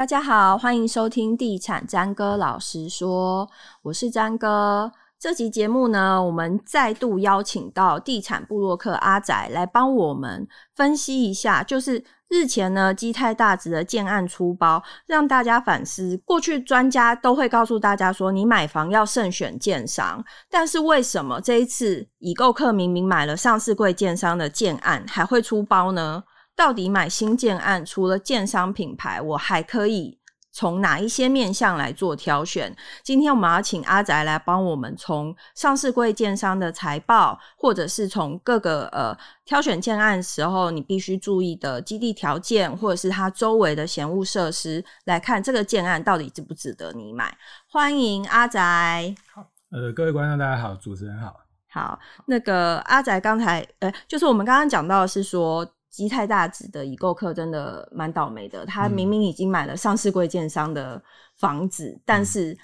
[0.00, 3.46] 大家好，欢迎收听地产詹哥老实说，
[3.82, 4.90] 我是詹哥。
[5.18, 16.16] 这集节目呢，我们再度邀请到地产部落客阿宅来帮我们分析一下，就是日前呢基泰大值的建案出包，让大家反思。
[16.24, 26.24] 过去专家都会告诉大家说，你买房要慎选建商，但是为什么这一次已购客明明买了上市柜建商的建案，还会出包呢？
[26.60, 30.18] 到底买新建案，除了建商品牌，我还可以
[30.52, 32.76] 从哪一些面向来做挑选？
[33.02, 47.34] 今天我们要请阿宅来帮我们从上市柜建商的财报，或者是从各个呃挑选建案时候你必须注意的基地条件，或者是它周围的闲物设施来看这个建案到底值不值得你买。
[47.70, 49.14] 欢迎阿宅。
[49.32, 51.34] 好，呃，各位观众大家好，主持人好。
[51.70, 55.66] 好，那个阿宅刚才呃，就是我们刚刚讲到的是说。
[55.90, 61.02] 基泰大直的已购客真的蛮倒霉的，他明明已经买了上市贵建商的
[61.36, 62.56] 房子，嗯、但是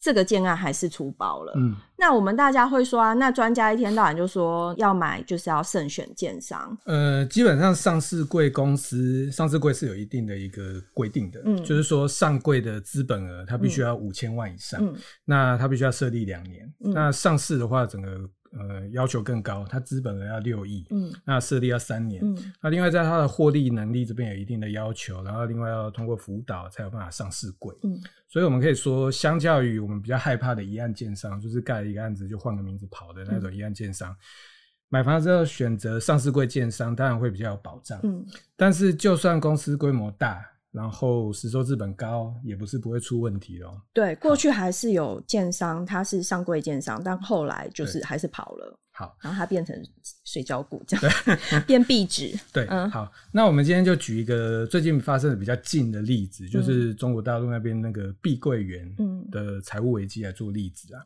[0.00, 1.52] 这个建案还是出包了。
[1.56, 6.74] 嗯，那我们大家会说啊，那专家一天到晚就说要买就是要慎选建商。
[6.86, 18.08] 呃，基本上上市贵公司上市贵是有一定的一个规定的，嗯，就是说上柜的资本额它必须要五千万以上，嗯，那它必须要设立两年，嗯，那上市的话整个。
[18.52, 27.96] 呃，要求更高，它资本额要六亿，嗯，那设立要三年，嗯，那另外在它的获利能力这边有一定的要求，然后另外要通过辅导才有办法上市柜，嗯，
[28.28, 34.16] 所以我们可以说，相较于我们比较害怕的一案建商，就是盖了一个案子就换个名字跑的那种一案建商，嗯、
[34.88, 38.26] 买房之后选择上市柜建商，当然会比较有保障，嗯，
[38.56, 40.44] 但是就算公司规模大。
[40.72, 43.80] 然后实收资本高，也不是不会出问题哦。
[43.92, 48.76] 对，过去还是有建商，他是上柜建商，但后来就是还是跑了。
[48.92, 49.74] 好，然后它变成
[50.26, 52.38] 水饺股这样，变壁纸。
[52.52, 58.94] 对，嗯，好，那我们今天就举一个最近发生的比较近的例子，就是中国大陆那边那个碧桂园
[59.30, 61.00] 的财务危机来做例子啊。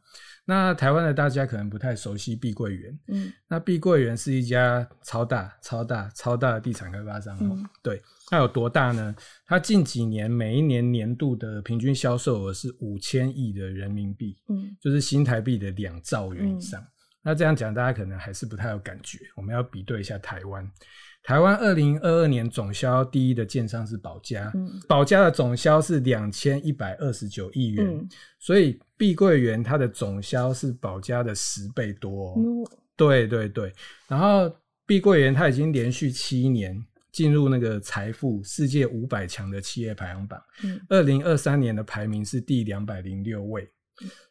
[0.45, 7.57] 那台湾的大家可能不太熟悉碧桂园，嗯，那碧桂园是一家超大、超大、超大的地产开发商哦。
[7.81, 9.15] 对，它有多大呢？
[9.47, 16.83] 它近几年每一年年度的平均销售额是五千亿的人民币，嗯，就是新台币的两兆元以上。
[17.23, 19.19] 那这样讲，大家可能还是不太有感觉。
[19.37, 20.71] 我们要比对一下台湾，
[21.23, 28.09] 台湾二零二二年总销第一的建商是保家，嗯、宝佳的总销是两千一百二十九亿元，嗯、
[28.39, 32.35] 所以碧桂园它的总销是保家的十倍多，哦。
[32.37, 32.45] 嗯、
[32.95, 33.73] 对对对，
[34.07, 34.55] 然后
[34.87, 36.79] 碧桂园它已经连续七年
[37.15, 40.39] 进入那个财富世界五百强的企业排行榜，
[40.89, 43.71] 二零二三年的排名是第两百零六位。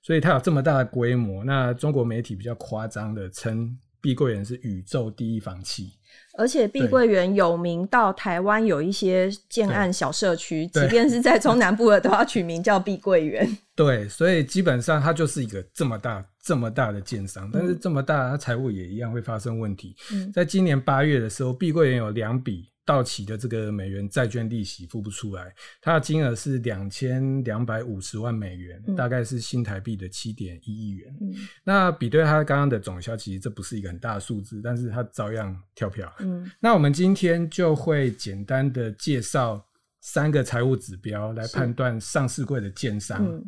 [0.01, 5.93] 所以它有这么大的规模，那中国媒体比较夸张的称碧桂园是宇宙第一房企，
[6.37, 13.57] 而且碧桂园有名到台湾有一些建案小社区，即便是在中南部的都要取名叫碧桂园。
[13.73, 19.95] 对，所以基本上它就是一个这么大、这么大的建商，但是这么大，它财务也一样会发生问题。
[20.11, 22.72] 嗯，在今年八月的时候，碧桂园有两笔。
[22.85, 31.15] 到期的这个美元债券利息付不出来，它的金额是两千两百五十万美元，嗯、大概是新台币的七点一亿元。
[31.21, 31.33] 嗯、
[31.63, 36.13] 那比对它刚刚的总销，其实这不是一个很大的数字，但是它照样跳票。
[36.19, 39.65] 嗯，那我们今天就会简单的介绍
[40.01, 43.41] 三个财务指标来判断上市柜的建商，嗯、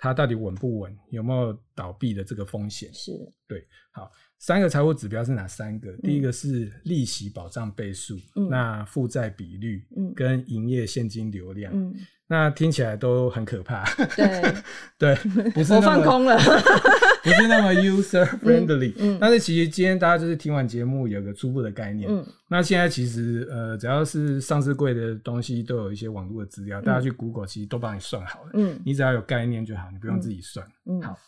[0.00, 2.92] 它到底稳不稳，有没有倒闭的这个风险。
[2.92, 3.12] 是，
[3.46, 4.10] 对，好。
[4.42, 5.92] 三个财务指标是哪三个？
[5.98, 11.94] 第一个是利息保障倍数，嗯、那负债比率，跟营业现金流量，嗯、
[12.32, 13.84] 那听起来都很可怕。
[14.16, 14.54] 对
[14.96, 15.16] 对，
[15.50, 16.38] 不是我放空了，
[17.24, 18.92] 不是那么 user friendly。
[18.98, 22.08] 嗯嗯、但是其实今天大家就是听完节目有个初步的概念。
[22.08, 28.50] 嗯、那现在其实呃，只要是上市柜的东西都有一些网络的资料，嗯、大家去 Google 其实都帮你算好了。
[28.54, 30.64] 嗯，你只要有概念就好，你不用自己算。
[30.86, 31.18] 嗯，好。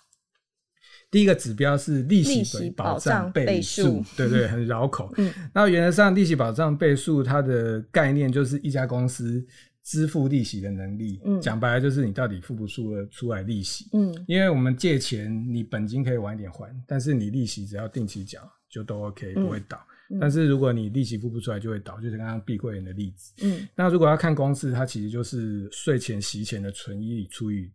[1.10, 5.12] 第一个指标是利息保障倍数，对对，很绕口。
[5.18, 9.44] 嗯，那原则上利息保障倍数它的概念就是一家公司
[9.84, 11.20] 支付利息的能力。
[11.24, 13.88] 嗯，讲白了就是你到底付不出了出来利息。
[13.92, 18.40] 嗯，因为我们借钱，你本金可以晚一点还，但是你利息只要定期缴
[18.70, 19.78] 就都 OK，不会倒。
[20.10, 23.32] 嗯，但是如果你利息付不出来，就会倒，就是刚刚碧桂园的例子。
[23.42, 27.70] 嗯，那如果要看公司，它其实就是税前息前的存益除以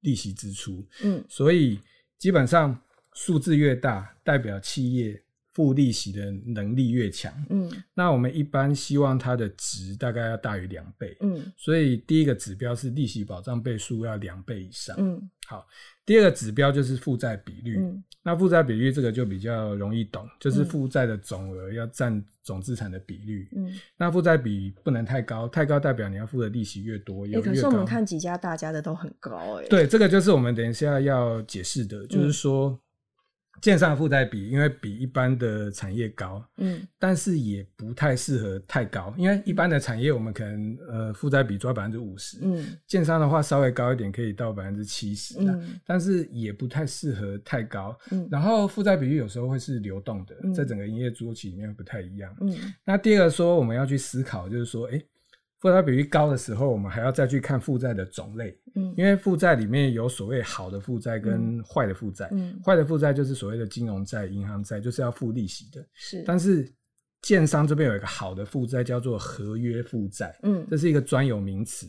[0.00, 0.86] 利息支出。
[1.02, 1.78] 嗯，所以。
[2.18, 2.76] 基本上
[3.14, 5.22] 数字越大，代表企业
[5.58, 15.66] 付利息的能力越强，嗯，那我们一般希望它的值大概要大于两倍，嗯，所以第一个指标是利息保障倍数要两倍以上，嗯，好，
[16.06, 32.70] 第二个指标就是负债比率，嗯，那负债比率这个就比较容易懂，就是负债的总额要占总资产的比率，嗯，那负债比不能太高，太高代表你要付的利息越多，也、欸、可是我们看几家大家的都很高、欸，哎，对，这个就是我们等一下要解释的，就是说。
[32.70, 32.78] 嗯
[33.60, 52.54] 建商的负债比因为比一般的产业高，嗯，但是也不太适合太高，因为一般的产业我们可能呃负债比抓百分之五十，嗯，建商的话稍微高一点可以到百分之七十，嗯，但是也不太适合太高，嗯，然后负债比率有时候会是流动的，嗯，在整个营业周期里面不太一样，嗯，
[52.84, 55.02] 那第二个说我们要去思考就是说，哎。
[55.60, 66.22] 负债比率高的时候，我们还要再去看负债的种类，嗯，因为负债里面有所谓好的负债跟坏的负债，嗯，坏的负债就是所谓的金融债、银行债，就是要付利息的，是。
[66.24, 66.72] 但是
[67.22, 71.88] 建商这边有一个好的负债叫做合约负债，嗯，这是一个专有名词，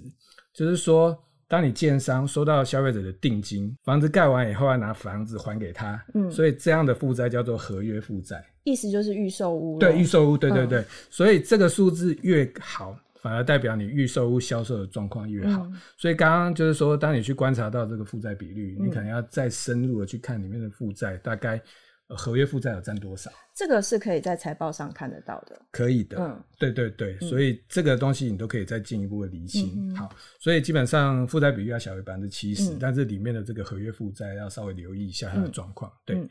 [0.51, 1.15] 就是说，
[1.47, 12.97] 当你建商收到消费者的定金，房子盖完以后要拿房子还给他，嗯，所以这样的负债叫做合约负债，意思就是预售屋，对，预售屋，对对对，嗯，所以这个数字越好。
[13.21, 21.61] 反而代表你预售屋销售的状况越好，嗯、所以刚刚就是说，当你去观察到这个负债比率，嗯、你可能要再深入的去看里面的负债，大概
[22.07, 23.29] 合约负债有占多少？
[23.53, 25.61] 这个是可以在财报上看得到的。
[25.69, 29.73] 可以的，嗯，对对对，嗯、所以这个东西你都可以再进一步的厘清。
[29.75, 35.91] 嗯、好，所以基本上负债比率要小于百分之七十，但是里面的这个合约负债要稍微留意一下它的状况。
[35.91, 36.29] 嗯、对。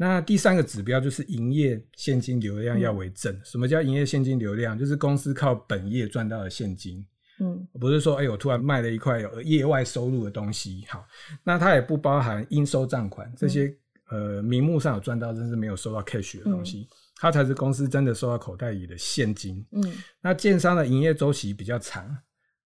[0.00, 3.30] 嗯那第三个指标就是营业现金流量要为正。
[3.34, 4.78] 嗯、什么叫营业现金流量？
[4.78, 7.06] 就是公司靠本业赚到的现金。
[7.38, 10.86] 嗯，不是说哎、欸，我突然卖了一块有业外收入的东西。
[10.88, 11.06] 好，
[11.44, 13.66] 那它也不包含应收账款这些，
[14.10, 19.62] 嗯、呃，名目上有赚到，但是没有收到 cash 的东西，嗯、它才是公司真的收到口袋里的现金。
[19.72, 19.82] 嗯，
[20.22, 22.16] 那建商的营业周期比较长。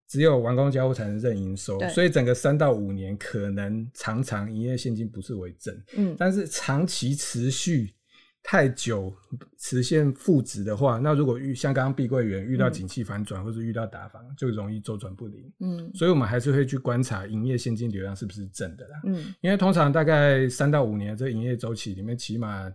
[0.07, 7.95] 只有完工交付才能认营收，所以整个三到五年可能常常营业现金不是为正，嗯，但是长期持续
[8.43, 9.13] 太久
[9.59, 22.71] 实现负值的话，那如果遇像刚刚碧桂园遇到景气反转，嗯、或者遇到打房，就容易周转不灵，嗯，所以我们还是会去观察营业现金流量是不是正的啦，嗯，因为通常大概三到五年这营业周期里面，起码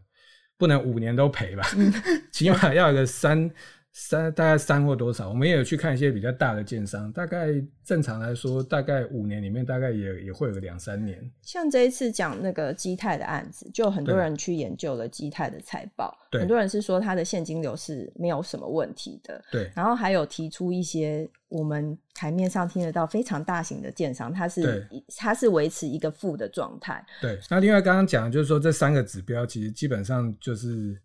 [0.57, 1.93] 不能五年都赔吧，嗯、
[2.33, 3.49] 起码要有个三。
[3.91, 7.47] 三大概三或多少，我们也有去看一些比较大的建商，大概
[7.83, 11.19] 正常来说，大概五年里面大概也也会有个两三年。
[11.41, 19.43] 像这一次讲那个基泰的案子，就很多人去研究了基泰的财报，很多人是说它的现金流是没有什么问题的。
[19.51, 27.03] 对，然后还有提出一些我们台面上听得到非常大型的建商，它是对它是维持一个负的状态。
[27.19, 30.95] 对，那另外刚刚讲的就是说这三个指标其实基本上就是。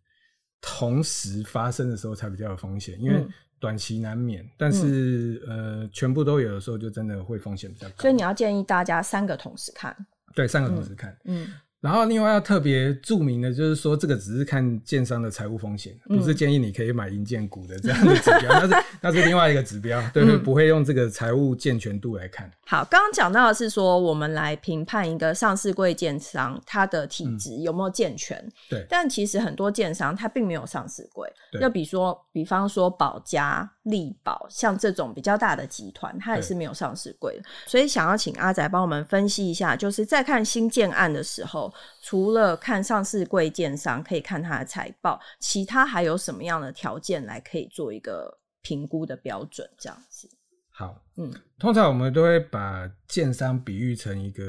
[0.67, 3.23] 同时发生的时候才比较有风险，因为
[3.61, 7.95] 短期难免，嗯、但是呃，全部都有的时候就真的会风险比较高。
[7.99, 9.95] 所以你要建议大家三个同时看，
[10.35, 11.49] 对，三个同时看，嗯。
[11.85, 22.51] 嗯然后另外要特别注明的，就是说这个只是看建商的财务风险，不是建议你可以买银建股的这样的指标，那 是那是另外一个指标，对，对，不会用这个财务健全度来看。
[22.67, 28.87] 好，刚刚讲到的是说，我们来评判一个上市柜建商它的体质有没有健全，对。
[28.89, 31.61] 但其实很多建商它并没有上市柜，对。
[31.61, 37.45] 就比如说，比方说保家、力宝，像这种比较大的集团，它也是没有上市柜的。
[37.67, 41.73] 所以想要请阿仔帮我们分析一下，就是在看新建案的时候。
[42.03, 49.69] 除了看上市贵建商，可以看它的财报，其他还有什么样的条件来可以做一个评估的标准？
[49.79, 50.29] 这样子。
[50.71, 54.43] 好，嗯，通常我们都会把建商比喻成一个。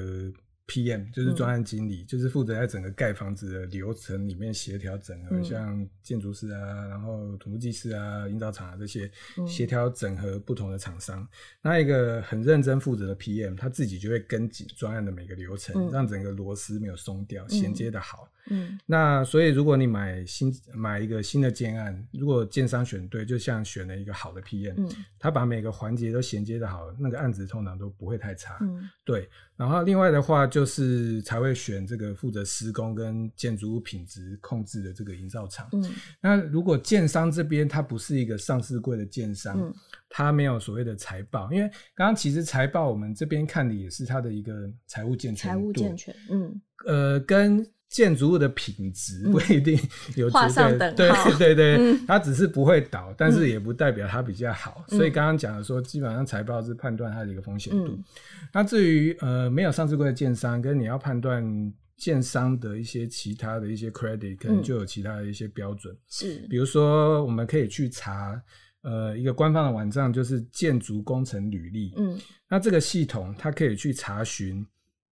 [0.67, 9.09] PM 就是专案经理，嗯、就是负责在整个盖房子的流程里面协调整合，嗯、像建筑师啊，然后土木技师啊、营造厂啊这些
[9.47, 11.21] 协调整合不同的厂商。
[11.21, 11.27] 嗯、
[11.61, 18.27] 那一个很认真负责的 PM，他自己就会跟紧专案的每个流程，嗯、让整个螺丝没有松掉，衔接的好。
[18.49, 28.57] 嗯，那所以如果你买新买一个新的建案，如果建商选对，就像选了一个好的 PM，嗯，他把每个环节都衔接的好，那个案子通常都不会太差。
[28.61, 29.27] 嗯，对。
[29.57, 35.67] 然后另外的话，就是才会选这个负责施工跟建筑物品质控制的这个营造厂。
[35.71, 35.83] 嗯，
[36.21, 39.73] 那如果建商这边它不是一个上市柜的建商，嗯，
[40.09, 47.65] 他没有所谓的财报，因为刚刚其实财报我们这边看的也是它的一个财务健全，财务健全，嗯，呃，跟。
[47.87, 49.79] 建筑物的品质不一定
[50.15, 50.37] 有绝
[50.77, 54.83] 对，嗯、对对对，嗯、它只是不会倒，但是也不代表它比较好。
[54.89, 57.87] 嗯、所以刚刚讲的说，基本上财报是判断它的一个风险度。
[57.87, 58.03] 嗯、
[58.51, 65.95] 那至于呃没有上市过的建商，跟你要判断建商的一些其他的一些 credit，可能就有其他的一些标准。
[66.09, 68.41] 是，比如说我们可以去查，
[68.81, 71.93] 呃，一个官方的网站就是建筑工程履历。
[71.95, 74.65] 嗯，那这个系统它可以去查询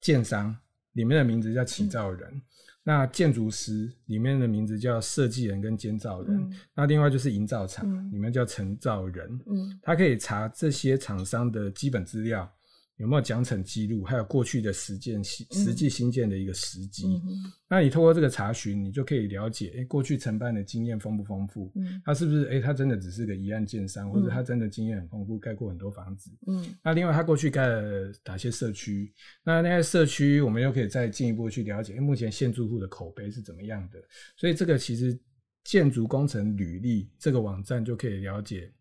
[0.00, 0.54] 建商
[0.92, 2.30] 里面的名字叫起造人。
[2.30, 2.42] 嗯
[2.88, 12.50] 那建筑师里面的名字叫设计人跟监造人，嗯、那另外就是营造厂里面叫承造人，嗯，他可以查这些厂商的基本资料。
[12.98, 14.04] 有没有奖惩记录？
[14.04, 17.06] 还有过去的实践实实际新建的一个时机。
[17.06, 17.22] 嗯、
[17.68, 21.72] 那你透过这个查询，你就可以了解，哎、欸，过去承办的经验丰不丰富？
[21.76, 22.44] 嗯，他是不是？
[22.46, 26.30] 哎、欸，他真的只是个一案建商，或者他真的经验很丰富，盖过很多房子？
[26.48, 29.12] 嗯，那另外他过去盖了哪些社区？
[29.44, 33.98] 那那些社区，我们又可以再进一步去了解，欸、目前现住户的口碑是怎么样的？
[34.36, 35.16] 所以这个其实
[35.62, 38.72] 建筑工程履历这个网站就可以了解。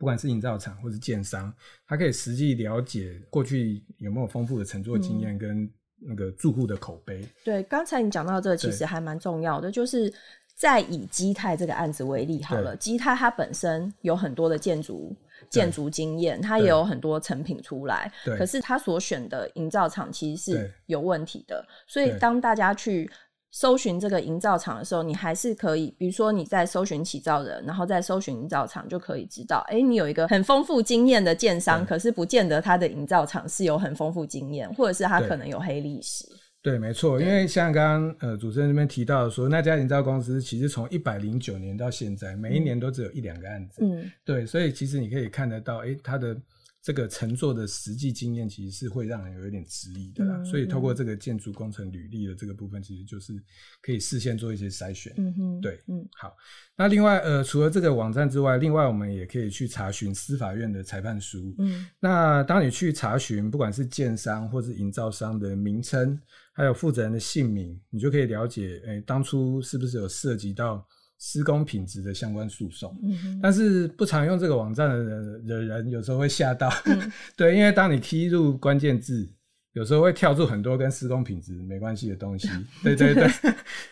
[0.00, 1.52] 不管是营造厂或是建商，
[1.86, 7.20] 他可以实际了解过去有没有丰富的乘坐经验跟那个住户的口碑。
[7.20, 10.10] 嗯、对，刚才你讲到这个，其实还蛮重要的，就是
[10.54, 15.14] 再以基泰这个案子为例好了，基泰它本身有很多的建筑
[15.50, 23.10] 建筑经验，它也有很多成品出来，可是它所选的营造厂其实是有问题的，所以当大家去。
[23.52, 36.24] 搜寻这个营造厂的时候，你还是可以，比如说你在搜寻起造人，然后再搜寻营造厂，就可以知道，哎、欸，你有一个很丰富经验的建商，可是不见得他的营造厂是有很丰富经验，或者是他可能有黑历史。
[36.62, 43.82] 对，没错，因为像刚刚呃主持人这边提到的说，那家营造公司其实从一百零九年到现在，每一年都只有一两个案子。
[43.82, 46.36] 嗯，对，所以其实你可以看得到，哎、欸，他的。
[46.82, 53.34] 这个乘坐的实际经验其实是会让人有一点质疑的啦，所以透过这个建筑工程履历的这个部分，其实就是
[53.82, 55.12] 可以事先做一些筛选。
[55.18, 56.34] 嗯哼，对，嗯，好。
[56.76, 61.54] 那另外，呃，除了这个网站之外，另外我们也可以去查询司法院的裁判书。
[61.58, 66.18] 嗯，那当你去查询，不管是建商或是营造商的名称，
[66.52, 70.86] 还有负责人的姓名，你就可以了解，诶，当初是不是有涉及到。
[71.22, 79.28] 施工品质的相关诉讼，嗯、但是不常用这个网站的人的人有时候会吓到，嗯、 对，因为当你踢入关键字，
[79.74, 82.48] 有时候会跳出很多跟施工品质没关系的东西。
[82.82, 83.28] 对对对，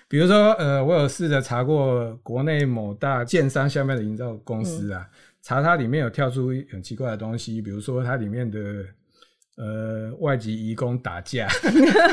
[0.08, 8.58] 比如说，呃，我有试着查过国内某大建商下面的营造公司啊，嗯、查它里面有跳出很奇怪的东西，比如说它里面的
[9.58, 11.46] 呃外籍移工打架，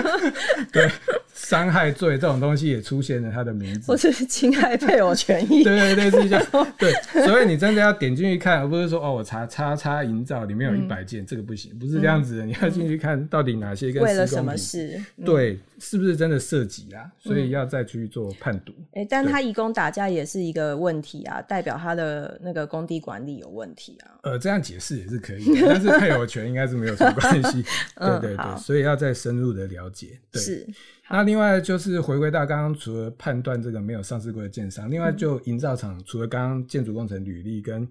[0.73, 0.91] 对。
[1.35, 5.63] 伤害罪这种东西也出现了他的名字，或是侵害配偶权益。
[5.63, 6.67] 对对对，是这样。
[6.79, 6.93] 对，
[7.25, 12.45] 所以你真的要点进去看，而不是说哦，我查叉叉营造里面有一百件，嗯、这个不行，不是这样子的。
[12.45, 14.97] 嗯、你要进去看到底哪些跟为了什么事？
[15.17, 17.11] 嗯、对，是不是真的涉及啊？
[17.19, 18.71] 所以要再去做判读。
[18.93, 24.15] 哎、嗯，但他义工打架也是一个问题啊，代表他的那个工地管理有问题啊。
[24.23, 27.61] 呃，这样解释也是可以的，但是配偶权应该是没有什么关系。
[27.99, 30.17] 对对对，嗯、所以要再深入的了解。
[30.31, 30.65] 对是。
[31.09, 37.87] 那另外就是回归到刚刚，除了判断这个没有上市过的建商，另外就营造厂，除了刚刚建筑工程履历跟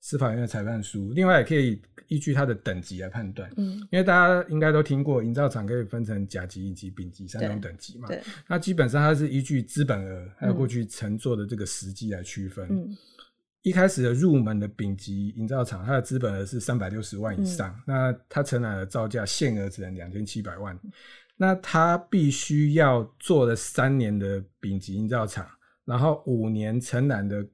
[0.00, 3.50] 司法院的裁判书，另外也可以依据它的等级来判断。
[3.56, 8.08] 嗯，因为大家应该都听过，营造厂可以分成甲级、乙级、丙级三种等级嘛。
[8.08, 8.22] 对。
[8.48, 12.66] 那基本上它是依据资本额还有过去乘坐的这个时机来区分。
[12.70, 12.96] 嗯。
[13.62, 20.78] 一开始的入门的丙级营造厂，它的资本额是三百六十万以上，嗯、那它承揽的造价限额只能两千七百万。
[21.40, 25.48] 那他必须要做了三年的丙级营造厂，
[25.84, 27.46] 然后五年承揽的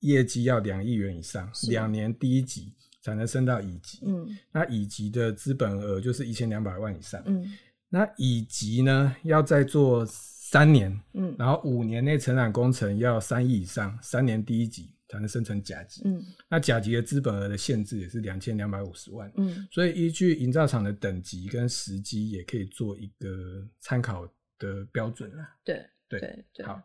[0.00, 2.72] 业绩要两亿元以上，两年第一级
[3.02, 3.98] 才能升到乙级。
[4.06, 7.20] 嗯，那乙级的资本额就是一千两百万以上。
[7.26, 7.44] 嗯，
[7.88, 14.90] 那乙级呢要再做三年，嗯，然后五年内承揽工程要三亿以上，三年第一级。
[15.14, 24.26] 才能生成甲级，嗯，那甲级的资本额的限制也是两千两百五十万，嗯，所以依据营造厂的等级跟时机，也可以做一个参考
[24.58, 25.48] 的标准了。
[25.64, 26.82] 对对对，对好。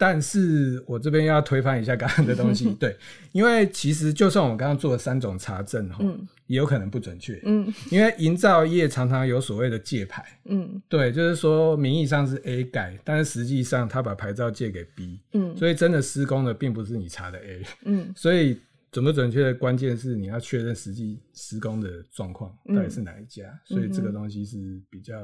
[0.00, 2.96] 但是我这边要推翻一下刚刚的东西，对，
[3.32, 18.58] 因为其实就算我们刚刚做了三种查证哈，嗯，也有可能不准确，嗯，因为营造业常常有所谓的借牌，嗯，对，就是说名义上是 A 改，但是实际上他把牌照借给 B，嗯，所以真的施工的并不是你查的 A，嗯，所以。
[18.90, 25.14] 准不准确的关键是你要确认实际施工的状况到底是哪一家，嗯、所以这个东西是比较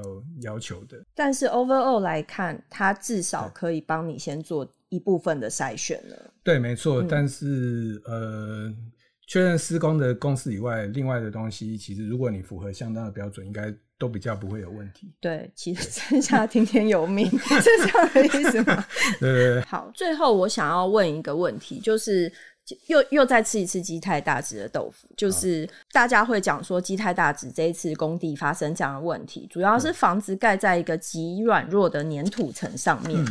[0.42, 1.04] 要求的。
[1.16, 6.32] 但是 overall 来看，它至少可以帮你先做一部分的筛选了。
[6.44, 7.02] 对，没错。
[7.02, 8.72] 嗯、但是呃，
[9.26, 15.12] 确认施工的公司以外，另外的东西，其实如果你符合相当的标准，应该都比较不会有问题。
[15.20, 18.86] 对，其实剩下听天由命 是这样的意思吗？
[19.18, 19.60] 对，对，对。
[19.62, 22.32] 好，最后我想要问一个问题，就是。
[22.86, 33.22] 又又再吃一次基态大质的豆腐，就是大家会讲说基态大质这一次工地发生这样的问题，主要是房子盖在一个极软弱的粘土层上面。
[33.24, 33.26] 嗯、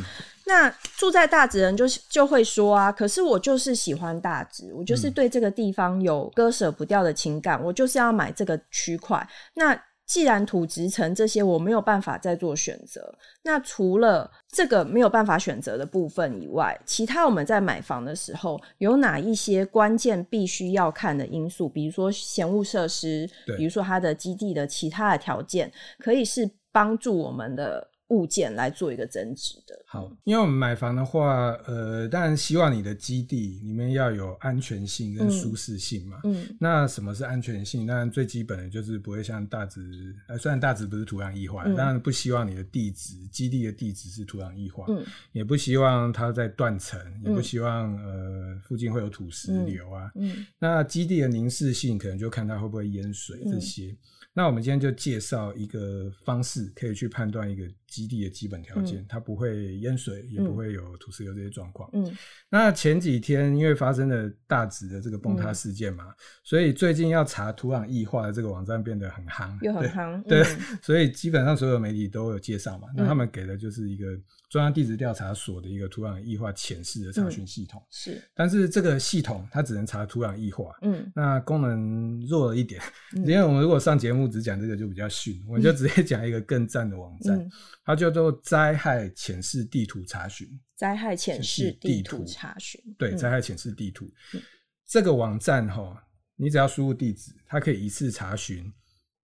[0.45, 9.27] 那住在大直人就就会说啊，可是我就是喜欢大直，我就是对这个地方有割舍不掉的情感，我就是要买这个区块。
[9.55, 21.67] 那既然土质层这些我没有办法再做选择，那除了这个没有办法选择的部分以外，其他我们在买房的时候有哪一些关键必须要看的因素？
[21.67, 27.89] 比如说闲物设施，比如说它的基地的其他的条件，可以是帮助我们的。
[28.09, 29.75] 物件来做一个增值的。
[29.87, 36.19] 好，因为我们买房的话，呃，当然希望你的基地里面要有安全性跟舒适性嘛。
[36.23, 36.45] 嗯。
[36.59, 37.87] 那什么是安全性？
[37.87, 50.11] 当然最基本的就是不会像大直，呃，虽然大直不是土壤异化，当然不希望你的地址基地的地址是土壤异化，嗯，也不希望它在断层，也不希望呃附近会有土石流啊。
[50.15, 50.45] 嗯。
[50.59, 53.95] 那基地的凝视性，可能就看它会不会淹水这些。
[54.37, 61.89] 那我们今天就介绍一个方式，可以去判断一个基地的基本条件，嗯、它不会淹水，也不会有土石流这些状况。
[61.93, 62.11] 嗯，
[62.49, 70.21] 那前几天因为发生了大直的这个崩塌事件嘛，嗯、所以最近要查土壤异化的这个网站变得很夯，又很夯。
[70.23, 70.43] 对，
[70.83, 72.89] 所以基本上所有媒体都有介绍嘛。
[72.95, 74.07] 那他们给的就是一个
[74.49, 77.81] 中央地质调查所的一个土壤异化潜势的查询系统。
[77.89, 80.75] 是，但是这个系统它只能查土壤异化。
[80.81, 82.81] 嗯，那功能弱了一点，
[83.13, 84.25] 因为我们如果上节目。
[84.25, 87.51] 只讲这个就比较逊，我们就直接讲一个更赞的网站，嗯、
[87.85, 90.47] 它叫做灾害潜势地图查询。
[90.75, 94.11] 灾害潜势地图查询，对，灾害潜势地图。
[94.33, 94.41] 嗯、
[94.85, 96.03] 这个网站哈，
[96.35, 98.69] 你只要输入地址，它可以一次查询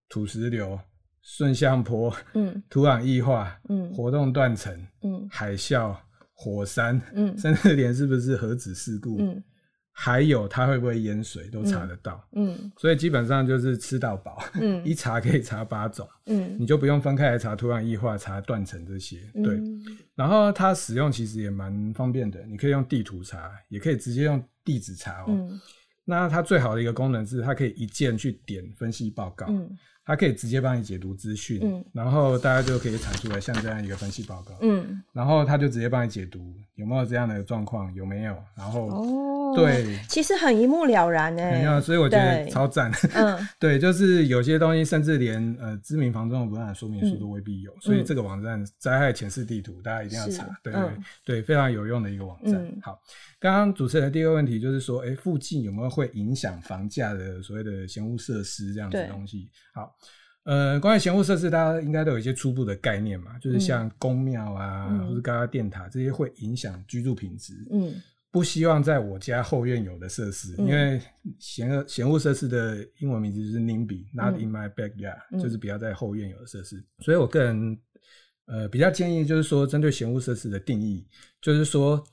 [0.08, 0.80] 土石流、
[1.22, 5.98] 顺向坡、嗯，土壤异化、嗯，活动断层、嗯，海啸、
[6.32, 9.44] 火山，嗯，甚至连是不是核子事故，嗯。
[9.94, 19.84] 还有它会不会淹水都查得到，嗯，嗯，所以基本上就是吃到饱，嗯， 一查可以查八种，嗯，你就不用分开来查土壤异化、查断层这些，对，嗯、
[20.16, 25.26] 然后它使用其实也蛮方便的，你可以用地图查，也可以直接用地址查哦。
[25.28, 25.60] 嗯、
[26.06, 29.70] 那它最好的一个功能是它可以一键去点分析报告，嗯。
[30.04, 50.82] 它可以直接帮你解读资讯，嗯，然后大家就可以产出来像这样一个分析报告，嗯，然后它就直接帮你解读有没有这样的状况，有没有，然后哦，对，其实很一目了然哎，所以我觉得超赞，嗯， 对，就是有些东西甚至连呃知名房仲的文案说明书都未必有，所以这个网站灾害前世地图大家一定要查，对对
[51.24, 52.54] 对，非常有用的一个网站。
[52.82, 53.00] 好，
[53.40, 59.48] 刚刚主持人的第二个问题就是说，哎，附近有没有会影响房价的所谓的嫌恶设施这样子的东西？
[59.74, 59.92] 好。
[60.44, 67.54] 呃，关于闲物设施，大家应该都有一些初步的概念嘛，就是像宫庙啊，嗯、或者高压电塔这些会影响居住品质。
[67.72, 67.94] 嗯，
[68.32, 71.00] 不希望在我家后院有的设施，嗯、因为
[71.38, 76.84] 闲恶嫌恶设施的英文名字就是 NIMBY，Not、嗯、in my backyard，、嗯、就是不要在后院有的设施。
[77.00, 77.78] 所以我个人
[78.48, 81.08] 呃比较建议，就是说针对闲物设施的定义，
[81.40, 82.04] 就是说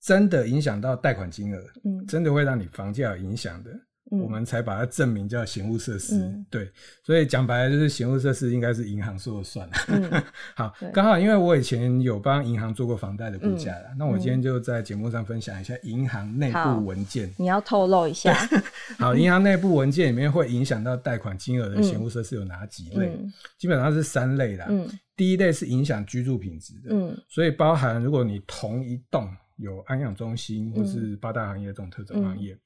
[0.00, 3.70] 真的影响到贷款金额，嗯，真的会让你房价有影响的。
[4.10, 6.70] 我们才把它证明叫嫌恶设施，嗯、对，
[7.02, 9.68] 所以讲白了就是嫌恶设施应该是银行说了算
[10.56, 17.30] 好，刚好因为我以前有帮银行做过房贷的估价那我今天就在节目上分享一下银行内部文件。
[17.36, 18.34] 你要透露一下？
[18.98, 23.08] 好，银行内部文件里面会影响到贷款金额的嫌恶设施有哪几类？
[23.08, 24.66] 嗯、基本上是三类啦。
[24.70, 32.56] 嗯、第一类是影响居住品质的，嗯、所以包含如果你同一栋有安养中心或是八大行业这种特种行业。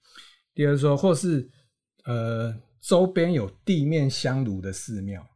[0.53, 1.49] 嗯第二说，或是
[2.05, 5.27] 呃周边有地面香炉的寺庙。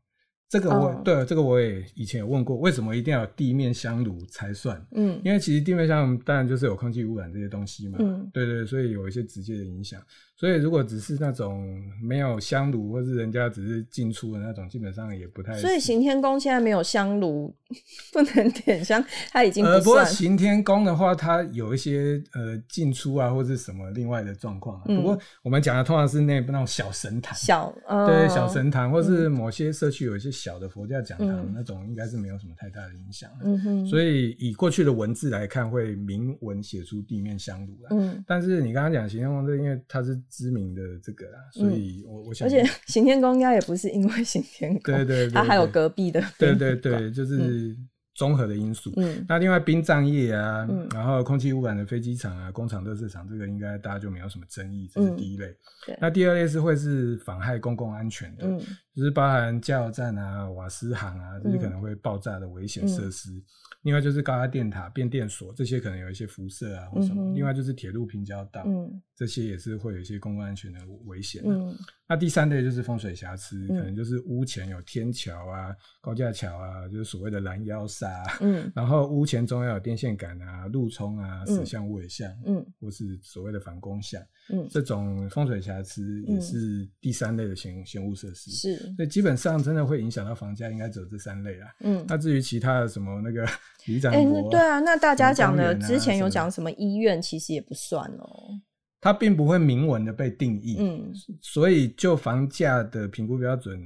[0.48, 1.04] 这个我、oh.
[1.04, 4.80] 对这个我也以前有问过，为什么一定要有地面香炉才算？
[4.92, 7.98] 嗯，因为其实地面香炉当然就是有空气污染这些东西嘛。
[8.00, 10.00] 嗯，对，对对，所以有一些直接的影响。
[10.38, 15.54] 所以如果只是那种没有香炉，或是人家只是进出的那种，基本上也不太。
[15.54, 17.52] 所以行天宫现在没有香炉，
[18.12, 19.78] 不能点香，它已经不算。
[19.78, 24.80] 呃，不过行天宫的话，它有一些呃进出啊，或是什么另外的状况。
[24.84, 30.30] 嗯、不过我们讲的通常是那那种小神坛，小、呃、对小神坛，或是某些社区有一些。
[30.36, 33.86] 小的佛教讲堂、嗯、那种应该是没有什么太大的影响，嗯哼。
[33.86, 37.88] 所以以过去的文字来看，会明文写出地面香炉啦。
[37.90, 38.24] 嗯。
[38.26, 47.74] 但是你刚刚讲行天宫，这因为它是知名的这个啦，所以我我想，而且行天宫应该也不是因为行天宫，对对，它还有隔壁的，对对对，就是。
[48.16, 55.46] 嗯综合的因素，嗯，那另外殡葬业啊，嗯、然后空气污染的飞机场啊、工厂、垃圾场，这个应该大家就没有什么争议，这是第一类。
[55.86, 58.58] 嗯、那第二类是会是妨害公共安全的，嗯、
[58.94, 63.30] 就是包含加油站啊、瓦斯行啊这些可能会爆炸的危险设施。
[63.32, 63.42] 嗯、
[63.82, 67.22] 另外就是高压电塔、变电所这些可能有一些辐射啊或什么。
[67.22, 71.42] 嗯、另外就是铁路平交道，嗯，这些也是会有一些公共安全的危险。
[71.46, 71.74] 嗯，
[72.06, 78.06] 那第三类就是风水瑕疵，嗯、可能就是屋前有天桥啊、高架桥啊，就是所谓的拦腰煞。
[78.42, 88.50] 嗯，然后屋前中央有电线杆啊、路冲啊、死巷尾巷，嗯，或是所谓的反弓相，嗯，这种风水瑕疵也是第三类的嫌嫌恶设施。
[88.50, 91.68] 是，所以基本上真的会影响到房价，应该只有这三类啊。
[91.80, 93.48] 嗯，那至于其他的什么那个
[93.86, 98.60] 里长伯，对啊，那大家讲的之前有讲什么医院，其实也不算哦。
[99.00, 103.80] 它并不会明文的被定义，嗯，所以就房价的评估标准。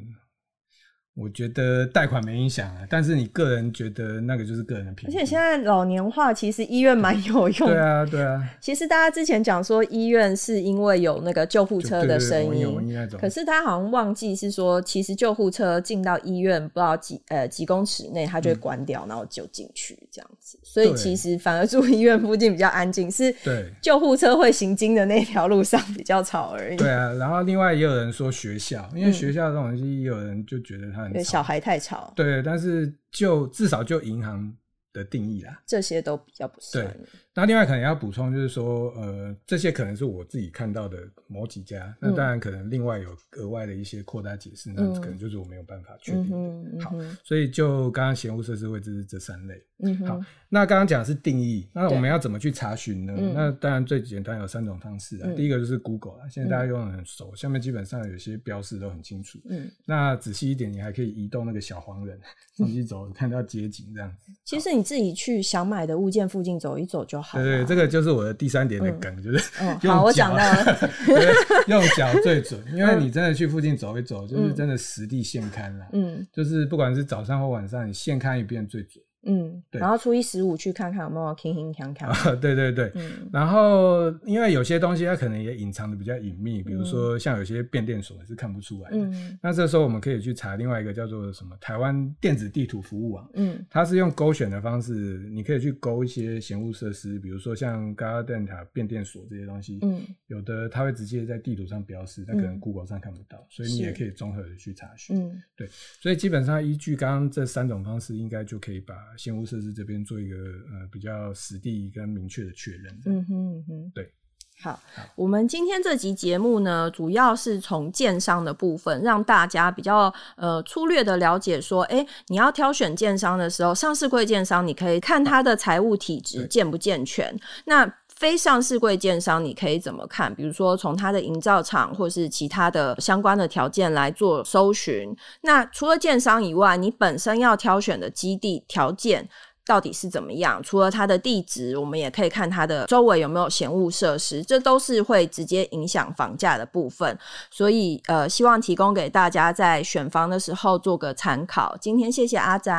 [1.21, 5.15] 我觉得贷款没影响啊，但是你个人觉得那个就是个人的评价。
[5.15, 7.75] 而且现在老年化，其实医院蛮有用的。
[7.75, 8.43] 对啊，对啊。
[8.59, 20.59] 其实大家之前讲说医院是因为有那个救护车的声音，可是他好像忘记是说，其实救护车进到医院不知道几呃几公尺内，它就会关掉，嗯、然后就进去这样子。
[20.63, 23.35] 所以其实反而住医院附近比较安静，是
[23.83, 26.79] 救护车会行经的那条路上比较吵而已。
[26.79, 31.10] 对啊，然后另外也有人说学校，因为学校这种东西，也有人就觉得他。
[31.13, 34.57] 对小孩太吵，对，但是就至少就银行
[34.93, 36.85] 的定义啦，这些都比较不算。
[36.85, 46.37] 对，那另外可能要补充就是说，呃，这些可能是我自己看到的某几家，嗯、那当然可能另外有额外的一些扩大解释，嗯、那可能就是我没有办法确定的。
[46.37, 49.63] 嗯嗯、好，所以就刚刚嫌恶设施位置是这三类。
[49.83, 50.21] 嗯，好。
[50.53, 53.15] 那刚刚讲的是定义，那我们要怎么去查询呢？
[53.17, 55.23] 嗯、那当然最简单有三种方式啊。
[55.27, 59.39] 嗯、第一个就是 Google 啊，现在大家用的很熟，嗯、下面基本上有些标示都很清楚。
[59.49, 62.19] 嗯，那仔细一点，你还可以移动那个小黄人，
[62.59, 64.33] 上去走，嗯、看到街景这样子。
[64.45, 69.93] 其实你自己去想买的物件附近走一走就对，对对，这个就是我的第三点的梗，嗯、就是用脚。
[69.95, 70.91] 好，我讲到了。
[71.69, 75.87] 用脚最准， 因为你真的去附近走一走，就是真的实地现勘了。
[75.93, 79.03] 嗯，就是不管是早上或晚上，你现勘一遍最准。
[79.23, 82.07] 嗯，对，然后初一十五去看看有没有铿铿锵锵。
[82.09, 88.97] 啊，对对对，嗯，然后因为有些东西它可能也隐藏的比较隐秘，比如说像有些变电所是看不出来的。
[88.97, 93.31] 嗯，那这时候我们可以去查另外一个叫做什么台湾电子地图服务网。
[93.35, 99.81] 嗯，它是用勾选的方式，你可以去勾一些闲物设施，比如说像高压电塔、变电所这些东西。
[99.83, 105.15] 嗯，有的它会直接在地图上标示，但可能 Google 上看不到，所以你也可以综合的去查询。
[105.21, 105.69] 嗯，对，
[106.01, 108.95] 所以基本上依据刚刚这三种方式，应该就可以把。
[109.17, 112.87] 嫌恶设置这边做一个呃比较实地跟明确的确认。
[113.07, 114.13] 嗯哼嗯哼，对，
[114.61, 114.81] 好，
[115.17, 128.00] 我们今天这集节目呢，主要是从建商的部分，让大家比较呃粗略的了解说，哎、欸，你要挑选建商的时候，上市贵建商你可以看他的财务体质健不健全，那。
[128.21, 130.33] 非上市柜建商，你可以怎么看？
[130.35, 135.17] 比如说，从它的营造厂或是其他的相关的条件来做搜寻。
[135.41, 139.27] 那除了建商以外，你本身要挑选的基地条件
[139.65, 140.63] 到底是怎么样？
[140.63, 147.19] 除了它的地址，我们也可以看它的周围有没有闲物设施，这都是会直接影响房价的部分。
[147.51, 151.75] 所以，呃，希望提供给大家在选房的时候做个参考。
[151.81, 152.71] 今天谢谢阿仔，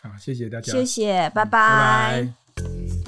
[0.00, 1.50] 好，谢谢大家，谢谢，拜拜。
[1.50, 2.62] 拜
[3.04, 3.07] 拜。